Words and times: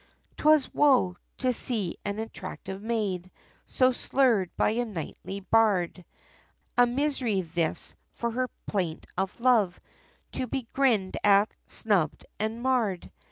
Twas 0.35 0.67
woe! 0.73 1.15
to 1.37 1.53
see 1.53 1.95
an 2.03 2.17
attractive 2.17 2.81
maid, 2.81 3.29
So 3.67 3.91
slurred, 3.91 4.49
by 4.57 4.71
a 4.71 4.83
knightly 4.83 5.41
bard, 5.41 6.03
A 6.75 6.87
misery 6.87 7.41
this, 7.41 7.93
for 8.11 8.31
her 8.31 8.47
plaint 8.65 9.05
of 9.15 9.39
love, 9.39 9.79
To 10.31 10.47
be 10.47 10.67
grinned 10.73 11.17
at, 11.23 11.53
snubbed, 11.67 12.25
and 12.39 12.63
marred! 12.63 13.11